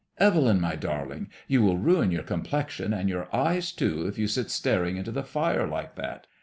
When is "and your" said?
2.91-3.27